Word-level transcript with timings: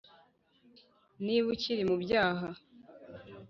niba 1.25 1.47
ukiri 1.53 1.83
mu 1.89 1.95
byaha 2.03 2.47